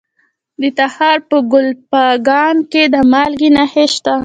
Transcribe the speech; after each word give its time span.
د 0.61 0.63
تخار 0.79 1.17
په 1.29 1.37
کلفګان 1.51 2.55
کې 2.71 2.83
د 2.93 2.95
مالګې 3.11 3.49
نښې 3.55 3.85
شته. 3.93 4.15